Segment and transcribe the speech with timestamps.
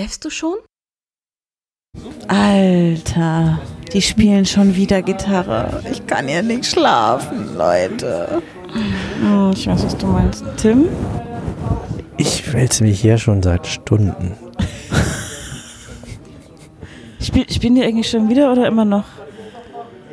[0.00, 0.54] Schläfst du schon?
[2.26, 3.60] Alter,
[3.92, 5.82] die spielen schon wieder Gitarre.
[5.92, 8.40] Ich kann ja nicht schlafen, Leute.
[9.20, 10.42] Hm, ich weiß, was du meinst.
[10.56, 10.86] Tim?
[12.16, 14.38] Ich wälze mich hier schon seit Stunden.
[17.20, 19.04] Spiel, spielen die eigentlich schon wieder oder immer noch?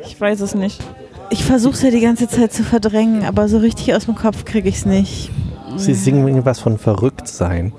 [0.04, 0.82] Ich weiß es nicht.
[1.30, 4.68] Ich versuche ja die ganze Zeit zu verdrängen, aber so richtig aus dem Kopf kriege
[4.68, 5.30] ich es nicht.
[5.76, 7.72] Sie singen irgendwas von verrückt sein.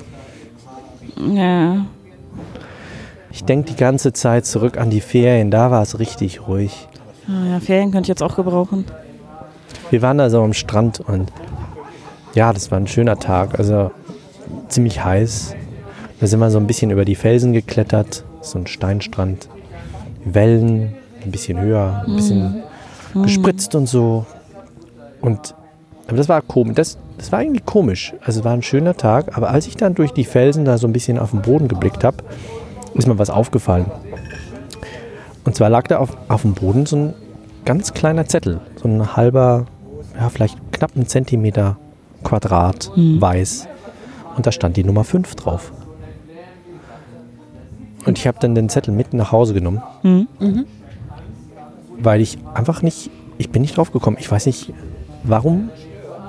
[1.15, 1.85] Ja.
[3.39, 6.89] Ich denke die ganze Zeit zurück an die Ferien, da war es richtig ruhig.
[7.25, 8.83] Ah, ja, Ferien könnte ich jetzt auch gebrauchen.
[9.89, 11.31] Wir waren also am Strand und
[12.35, 13.91] ja, das war ein schöner Tag, also
[14.67, 15.55] ziemlich heiß.
[16.19, 19.47] Da sind wir so ein bisschen über die Felsen geklettert, so ein Steinstrand.
[20.25, 22.63] Wellen, ein bisschen höher, ein bisschen
[23.23, 24.25] gespritzt und so.
[25.21, 25.55] Und
[26.07, 26.75] aber das war komisch.
[26.75, 28.13] Das, das war irgendwie komisch.
[28.21, 30.87] Also es war ein schöner Tag, aber als ich dann durch die Felsen da so
[30.87, 32.17] ein bisschen auf den Boden geblickt habe,
[32.93, 33.85] ist mir was aufgefallen.
[35.45, 37.13] Und zwar lag da auf, auf dem Boden so ein
[37.65, 39.65] ganz kleiner Zettel, so ein halber,
[40.19, 41.77] ja, vielleicht knapp ein Zentimeter
[42.23, 43.67] Quadrat weiß.
[44.35, 45.71] Und da stand die Nummer 5 drauf.
[48.05, 50.27] Und ich habe dann den Zettel mit nach Hause genommen, Hm?
[52.01, 54.17] weil ich einfach nicht, ich bin nicht drauf gekommen.
[54.19, 54.73] Ich weiß nicht,
[55.23, 55.69] warum,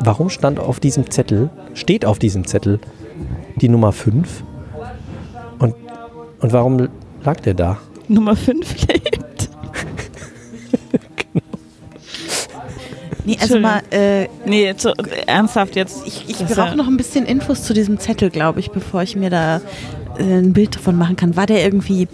[0.02, 2.80] warum stand auf diesem Zettel, steht auf diesem Zettel
[3.56, 4.46] die Nummer 5 und,
[6.40, 6.88] und warum
[7.24, 7.78] lag der da?
[8.08, 9.50] Nummer 5 lebt.
[13.24, 14.92] Nee, also mal, äh, Nee, jetzt so,
[15.26, 16.06] ernsthaft jetzt.
[16.06, 19.30] ich, ich brauche noch ein bisschen Infos zu diesem Zettel, glaube ich, bevor ich mir
[19.30, 19.60] da
[20.18, 21.36] äh, ein Bild davon machen kann.
[21.36, 22.08] War der irgendwie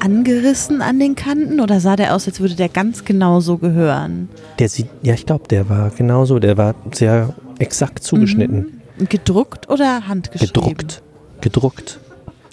[0.00, 4.28] angerissen an den Kanten oder sah der aus, als würde der ganz genau so gehören?
[4.58, 8.80] Der sieht, ja, ich glaube, der war genauso, der war sehr exakt zugeschnitten.
[9.08, 10.52] Gedruckt oder handgeschrieben?
[10.52, 11.02] Gedruckt.
[11.40, 12.00] Gedruckt.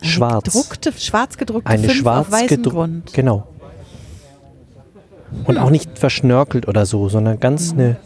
[0.01, 0.43] Eine Schwarz.
[0.45, 2.75] Gedruckte, schwarz gedruckte Eine fünf schwarz auf weißem gedruckt.
[2.75, 3.13] Grund.
[3.13, 3.47] Genau.
[5.45, 7.97] Und auch nicht verschnörkelt oder so, sondern ganz eine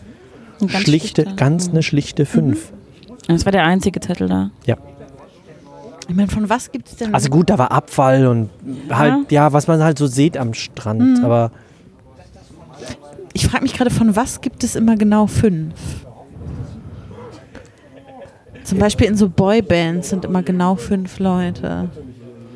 [0.59, 1.35] Ein ganz schlichte, schlichter.
[1.35, 2.71] ganz eine schlichte 5.
[3.27, 4.49] Das war der einzige Zettel da.
[4.65, 4.77] Ja.
[6.09, 7.13] Ich meine, von was gibt es denn?
[7.13, 8.49] Also gut, da war Abfall und
[8.89, 11.25] halt, ja, was man halt so sieht am Strand, Mhm.
[11.25, 11.51] aber
[13.33, 15.73] ich frage mich gerade, von was gibt es immer genau fünf?
[18.63, 21.89] Zum Beispiel in so Boybands sind immer genau fünf Leute.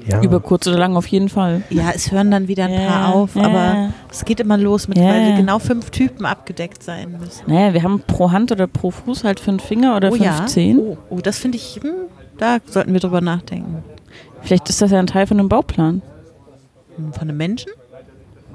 [0.08, 0.22] ja.
[0.22, 1.64] Über kurz oder lang auf jeden Fall.
[1.70, 3.44] Ja, es hören dann wieder ein Ja, paar auf, ja.
[3.44, 7.44] aber es geht immer los mit, weil genau fünf Typen abgedeckt sein müssen.
[7.48, 10.34] Naja, wir haben pro Hand oder pro Fuß halt fünf Finger oder oh ja.
[10.34, 10.80] 15.
[10.80, 11.92] Oh, oh, das finde ich, hm,
[12.38, 13.84] da sollten wir drüber nachdenken.
[14.42, 16.02] Vielleicht ist das ja ein Teil von einem Bauplan.
[16.98, 17.72] Hm, Von einem Menschen?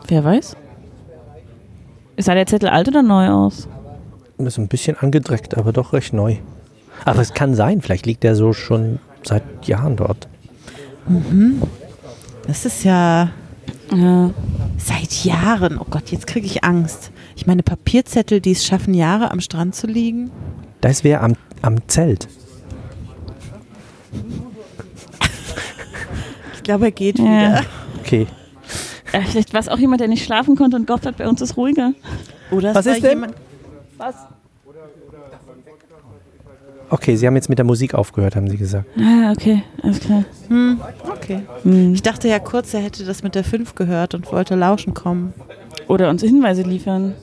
[0.07, 0.57] Wer weiß?
[2.17, 3.67] Sah der Zettel alt oder neu aus?
[4.39, 6.37] ist ein bisschen angedreckt, aber doch recht neu.
[7.05, 10.29] Aber es kann sein, vielleicht liegt der so schon seit Jahren dort.
[12.47, 13.31] Das ist ja
[13.93, 14.31] Ja.
[14.79, 15.79] seit Jahren.
[15.79, 17.11] Oh Gott, jetzt kriege ich Angst.
[17.37, 20.31] Ich meine, Papierzettel, die es schaffen, Jahre am Strand zu liegen.
[20.81, 22.29] Das wäre am, am Zelt.
[26.55, 27.25] Ich glaube, er geht Ja.
[27.25, 27.63] wieder.
[28.01, 28.27] Okay.
[29.13, 31.41] Äh, vielleicht war es auch jemand, der nicht schlafen konnte und gehofft hat, bei uns
[31.41, 31.93] ist ruhiger.
[32.51, 33.11] Oder es Was war ist denn?
[33.11, 33.35] jemand-
[36.91, 38.87] Okay, Sie haben jetzt mit der Musik aufgehört, haben Sie gesagt.
[38.99, 40.25] Ah, okay, alles klar.
[40.49, 41.43] Hm, okay.
[41.63, 41.95] Hm.
[41.95, 45.33] Ich dachte ja kurz, er hätte das mit der 5 gehört und wollte lauschen kommen.
[45.87, 47.15] Oder uns Hinweise liefern.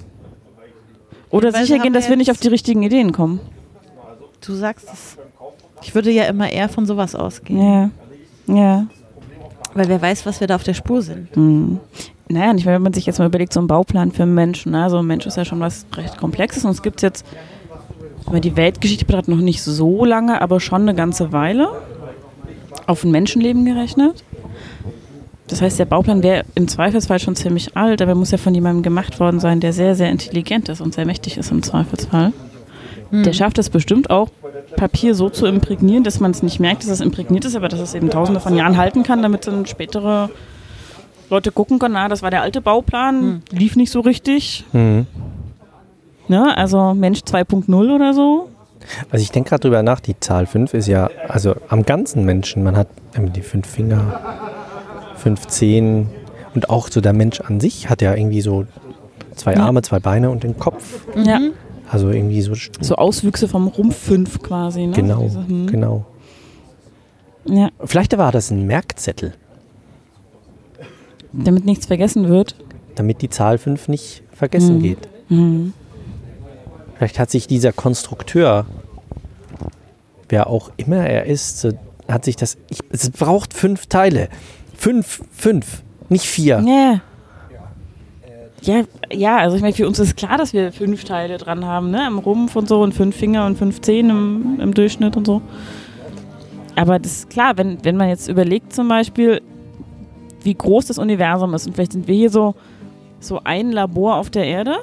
[1.29, 3.41] Oder Hinweise sicher gehen, dass wir nicht auf die richtigen Ideen kommen.
[4.45, 5.17] Du sagst es.
[5.81, 7.61] Ich würde ja immer eher von sowas ausgehen.
[7.61, 7.89] Ja.
[8.47, 8.87] Ja.
[9.73, 11.35] Weil wer weiß, was wir da auf der Spur sind.
[11.35, 11.79] Hm.
[12.29, 14.71] Naja, nicht, wenn man sich jetzt mal überlegt, so ein Bauplan für einen Menschen.
[14.71, 14.83] Ne?
[14.83, 17.25] Also ein Mensch ist ja schon was recht Komplexes und es gibt jetzt,
[18.27, 21.69] wenn man die Weltgeschichte betrachtet, noch nicht so lange, aber schon eine ganze Weile
[22.85, 24.23] auf ein Menschenleben gerechnet.
[25.47, 28.53] Das heißt, der Bauplan wäre im Zweifelsfall schon ziemlich alt, aber er muss ja von
[28.53, 32.33] jemandem gemacht worden sein, der sehr, sehr intelligent ist und sehr mächtig ist im Zweifelsfall.
[33.11, 34.27] Der schafft es bestimmt auch,
[34.75, 37.79] Papier so zu imprägnieren, dass man es nicht merkt, dass es imprägniert ist, aber dass
[37.79, 40.29] es eben tausende von Jahren halten kann, damit dann spätere
[41.29, 44.65] Leute gucken können, na, das war der alte Bauplan, lief nicht so richtig.
[44.73, 45.07] Mhm.
[46.27, 46.55] Ne?
[46.57, 48.49] Also Mensch 2.0 oder so.
[49.11, 52.63] Also ich denke gerade drüber nach, die Zahl 5 ist ja, also am ganzen Menschen,
[52.63, 52.87] man hat
[53.35, 54.19] die fünf Finger,
[55.15, 56.09] fünf Zehen
[56.53, 58.65] und auch so der Mensch an sich hat ja irgendwie so
[59.35, 59.65] zwei Ja.
[59.65, 61.05] Arme, zwei Beine und den Kopf.
[61.15, 61.39] Ja.
[61.89, 64.87] Also irgendwie so, So Auswüchse vom Rumpf 5 quasi.
[64.87, 64.93] Ne?
[64.93, 65.67] genau, Diese, hm.
[65.67, 66.05] genau.
[67.45, 69.33] Ja, Vielleicht war das ein Merkzettel,
[71.33, 72.55] damit nichts vergessen wird.
[72.95, 74.81] damit die Zahl 5 nicht vergessen Mhm.
[74.83, 75.07] geht.
[75.29, 75.73] Hm.
[76.97, 78.65] Vielleicht hat sich dieser Konstrukteur,
[80.29, 81.67] wer auch immer er ist,
[82.07, 82.57] hat sich das.
[82.69, 84.29] Ich, es braucht fünf Teile.
[84.75, 86.63] Fünf, fünf, nicht vier.
[86.65, 87.01] Ja.
[88.61, 91.91] Ja, ja, also ich meine, für uns ist klar, dass wir fünf Teile dran haben,
[91.91, 92.07] ne?
[92.07, 95.43] Im Rumpf und so und fünf Finger und fünf Zehen im, im Durchschnitt und so.
[96.75, 99.41] Aber das ist klar, wenn, wenn man jetzt überlegt zum Beispiel,
[100.41, 102.55] wie groß das Universum ist und vielleicht sind wir hier so,
[103.19, 104.77] so ein Labor auf der Erde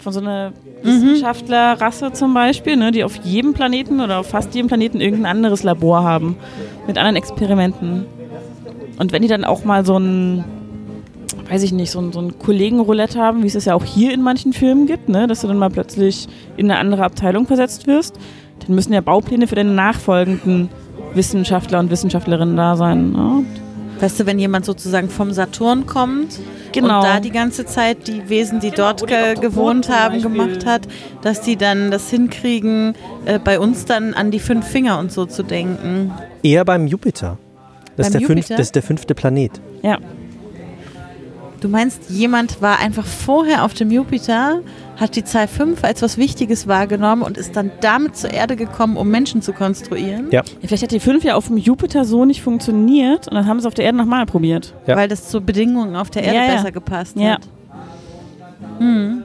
[0.00, 0.52] von so einer
[0.82, 5.62] Wissenschaftlerrasse zum Beispiel, ne, die auf jedem Planeten oder auf fast jedem Planeten irgendein anderes
[5.62, 6.36] Labor haben
[6.86, 8.06] mit anderen Experimenten.
[8.98, 10.44] Und wenn die dann auch mal so ein,
[11.48, 14.12] weiß ich nicht, so ein, so ein Kollegenroulette haben, wie es es ja auch hier
[14.12, 17.86] in manchen Firmen gibt, ne, dass du dann mal plötzlich in eine andere Abteilung versetzt
[17.86, 18.16] wirst,
[18.60, 20.70] dann müssen ja Baupläne für deine nachfolgenden
[21.14, 23.12] Wissenschaftler und Wissenschaftlerinnen da sein.
[23.12, 23.44] Ne?
[24.00, 26.38] Weißt du, wenn jemand sozusagen vom Saturn kommt
[26.72, 26.98] Genau.
[26.98, 30.82] und da die ganze Zeit die Wesen, die dort oder ge gewohnt haben, gemacht hat,
[31.22, 32.94] dass die dann das hinkriegen,
[33.24, 36.12] äh, bei uns dann an die fünf Finger und so zu denken.
[36.42, 37.38] Eher beim Jupiter.
[37.96, 38.56] Das, ist Beim der fünf, Jupiter?
[38.56, 39.52] das ist der fünfte Planet.
[39.82, 39.98] Ja.
[41.60, 44.60] Du meinst, jemand war einfach vorher auf dem Jupiter,
[44.96, 48.96] hat die Zahl 5 als was Wichtiges wahrgenommen und ist dann damit zur Erde gekommen,
[48.96, 50.28] um Menschen zu konstruieren?
[50.30, 50.42] Ja.
[50.42, 53.58] Ja, Vielleicht hat die 5 ja auf dem Jupiter so nicht funktioniert und dann haben
[53.58, 54.74] sie es auf der Erde nochmal probiert.
[54.86, 54.96] Ja.
[54.96, 56.54] Weil das zu Bedingungen auf der Erde Ja, ja.
[56.56, 57.32] besser gepasst Ja.
[57.32, 57.48] hat.
[58.78, 59.22] Hm.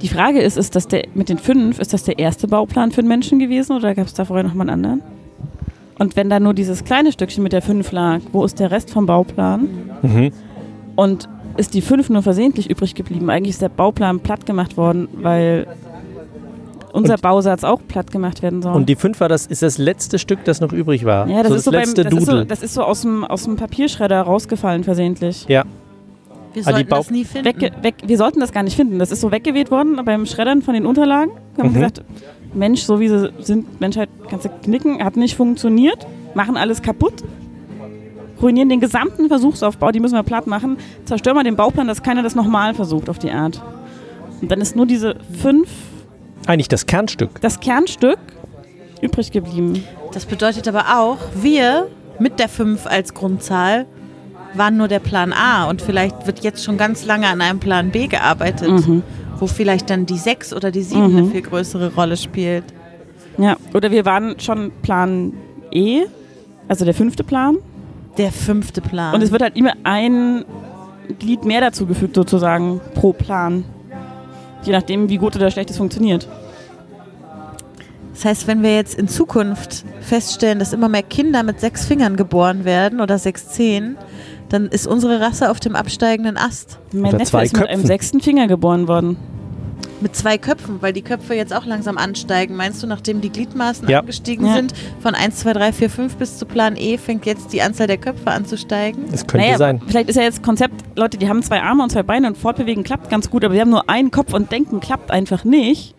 [0.00, 3.02] Die Frage ist, ist das der, mit den fünf, ist das der erste Bauplan für
[3.02, 5.15] den Menschen gewesen oder gab es da vorher nochmal einen anderen?
[5.98, 8.90] Und wenn da nur dieses kleine Stückchen mit der 5 lag, wo ist der Rest
[8.90, 9.68] vom Bauplan?
[10.02, 10.30] Mhm.
[10.94, 13.30] Und ist die 5 nur versehentlich übrig geblieben?
[13.30, 15.66] Eigentlich ist der Bauplan platt gemacht worden, weil
[16.92, 18.74] unser Und- Bausatz auch platt gemacht werden soll.
[18.74, 21.28] Und die fünf war das, ist das letzte Stück, das noch übrig war.
[21.28, 22.46] ja, das so ist das so beim, letzte das ist so, Doodle.
[22.46, 25.44] das ist so aus dem, aus dem Papierschredder rausgefallen versehentlich.
[25.48, 25.64] ja,
[26.54, 27.44] Wir Ah, die sollten das nie finden.
[27.48, 28.98] Wegge weg, wir sollten das gar nicht finden.
[28.98, 31.32] Das ist so weggeweht worden beim Schreddern von den Unterlagen.
[31.54, 31.74] Wir haben Mhm.
[31.74, 32.02] gesagt,
[32.56, 37.22] Mensch, so wie sie sind, Menschheit kannst du knicken, hat nicht funktioniert, machen alles kaputt,
[38.40, 42.22] ruinieren den gesamten Versuchsaufbau, die müssen wir platt machen, zerstören wir den Bauplan, dass keiner
[42.22, 43.62] das nochmal versucht auf die Art.
[44.40, 45.68] Und dann ist nur diese fünf,
[46.46, 47.40] eigentlich das Kernstück.
[47.40, 48.18] das Kernstück,
[49.00, 49.82] übrig geblieben.
[50.12, 51.88] Das bedeutet aber auch, wir
[52.18, 53.86] mit der 5 als Grundzahl
[54.54, 57.90] waren nur der Plan A und vielleicht wird jetzt schon ganz lange an einem Plan
[57.90, 59.02] B gearbeitet, Mhm.
[59.38, 61.16] Wo vielleicht dann die 6 oder die 7 Mhm.
[61.16, 62.64] eine viel größere Rolle spielt.
[63.38, 65.32] Ja, oder wir waren schon Plan
[65.70, 66.04] E,
[66.68, 67.58] also der fünfte Plan.
[68.16, 69.14] Der fünfte Plan.
[69.14, 70.44] Und es wird halt immer ein
[71.18, 73.64] Glied mehr dazugefügt, sozusagen, pro Plan.
[74.62, 76.26] Je nachdem, wie gut oder schlecht es funktioniert.
[78.14, 82.16] das heißt, wenn wir jetzt in Zukunft feststellen, dass immer mehr Kinder mit sechs Fingern
[82.16, 83.96] geboren werden oder sechs Zehen,
[84.48, 86.78] dann ist unsere Rasse auf dem absteigenden Ast.
[86.92, 87.86] Mein Oder Neffe zwei ist mit einem Köpfen.
[87.86, 89.16] sechsten Finger geboren worden.
[90.02, 92.54] Mit zwei Köpfen, weil die Köpfe jetzt auch langsam ansteigen.
[92.54, 94.00] Meinst du, nachdem die Gliedmaßen Ja.
[94.00, 94.52] angestiegen Ja.
[94.54, 97.86] sind, von 1, 2, 3, 4, 5 bis zu Plan E, fängt jetzt die Anzahl
[97.86, 99.04] der Köpfe an zu steigen?
[99.10, 99.80] Das könnte naja, sein.
[99.86, 102.84] vielleicht ist ja jetzt Konzept, Leute, die haben zwei Arme und zwei Beine und fortbewegen
[102.84, 105.94] klappt ganz gut, aber sie haben nur einen Kopf und denken klappt einfach nicht.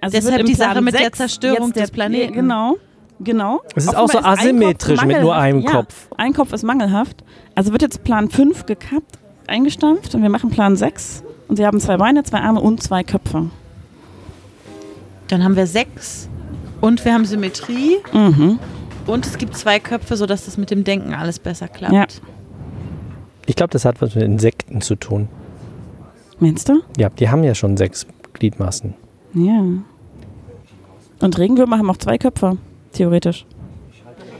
[0.00, 2.32] Also Deshalb die Sache mit der Zerstörung jetzt der- des Planeten.
[2.32, 2.76] Genau,
[3.20, 3.60] genau.
[3.74, 6.08] Es ist Offenbar auch so asymmetrisch mit nur einem ja, Kopf.
[6.16, 7.24] Ein Kopf ist mangelhaft.
[7.54, 11.80] Also wird jetzt Plan 5 gekappt, eingestampft und wir machen Plan 6 und sie haben
[11.80, 13.50] zwei Beine, zwei Arme und zwei Köpfe.
[15.28, 16.28] Dann haben wir sechs
[16.80, 18.58] und wir haben Symmetrie Mhm.
[19.06, 21.92] und es gibt zwei Köpfe, sodass das mit dem Denken alles besser klappt.
[21.92, 22.06] Ja.
[23.46, 25.28] Ich glaube, das hat was mit Insekten zu tun.
[26.38, 26.80] Meinst du?
[26.96, 28.94] Ja, die haben ja schon sechs Gliedmaßen.
[29.34, 29.62] Ja.
[31.20, 32.58] Und Regenwürmer haben auch zwei Köpfe,
[32.96, 33.46] theoretisch.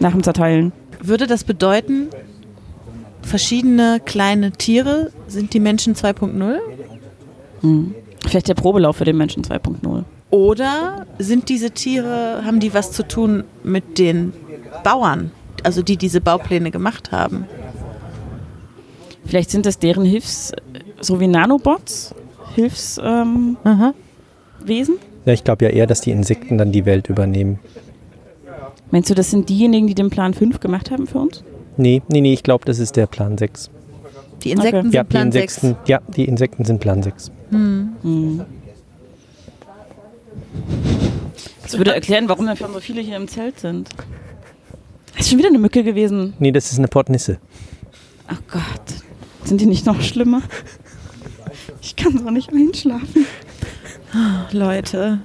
[0.00, 0.72] Nach dem Zerteilen.
[1.02, 2.08] Würde das bedeuten,
[3.22, 6.58] verschiedene kleine Tiere sind die Menschen 2.0?
[7.60, 7.94] Hm.
[8.26, 10.04] Vielleicht der Probelauf für den Menschen 2.0.
[10.30, 14.32] Oder sind diese Tiere, haben die was zu tun mit den
[14.82, 15.30] Bauern,
[15.62, 17.46] also die diese Baupläne gemacht haben?
[19.24, 20.52] Vielleicht sind das deren Hilfs-,
[21.00, 22.14] so wie Nanobots,
[22.54, 23.56] Hilfswesen.
[23.64, 23.94] Aha.
[25.24, 27.58] Ja, ich glaube ja eher, dass die Insekten dann die Welt übernehmen.
[28.90, 31.42] Meinst du, das sind diejenigen, die den Plan 5 gemacht haben für uns?
[31.76, 33.70] Nee, nee, nee, ich glaube, das ist der Plan 6.
[34.42, 34.82] Die Insekten Okay.
[34.84, 35.56] sind Ja, die Plan 6.
[35.62, 37.30] Insekten, ja, die Insekten sind Plan 6.
[37.50, 38.40] Hm.
[41.62, 43.88] Das würde erklären, warum davon so viele hier im Zelt sind.
[45.12, 46.34] Das ist schon wieder eine Mücke gewesen.
[46.38, 47.38] Nee, das ist eine Portnisse.
[48.28, 49.02] Ach Gott.
[49.44, 50.42] Sind die nicht noch schlimmer?
[51.82, 53.26] Ich kann so nicht einschlafen.
[54.52, 55.20] Leute,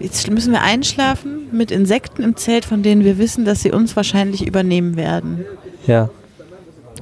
[0.00, 3.96] jetzt müssen wir einschlafen mit Insekten im Zelt, von denen wir wissen, dass sie uns
[3.96, 5.44] wahrscheinlich übernehmen werden.
[5.86, 6.10] Ja,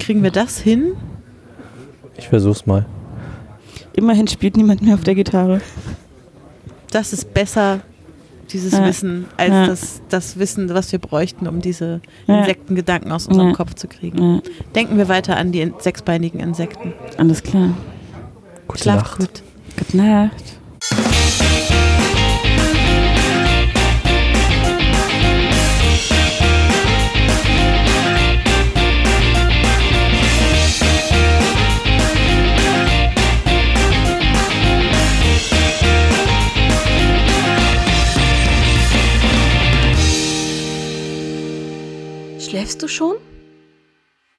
[0.00, 0.94] Kriegen wir das hin?
[2.16, 2.84] ich versuch's mal.
[3.94, 5.60] Immerhin spielt niemand mehr auf der Gitarre.
[6.90, 7.80] Das ist besser.
[8.52, 8.84] dieses Ja.
[8.86, 9.66] Wissen, als Ja.
[9.66, 12.00] das, das Wissen, was wir bräuchten, um diese.
[12.26, 13.54] Insektengedanken aus unserem Ja.
[13.54, 14.34] Kopf zu kriegen.
[14.36, 14.40] Ja,
[14.74, 16.92] Denken wir weiter an die in- sechsbeinigen Insekten.
[17.16, 17.70] alles klar.
[18.68, 19.18] Gute Schlaft Nacht.
[19.18, 19.42] gut.
[19.78, 20.44] Gute Nacht.
[42.84, 43.16] Du schon?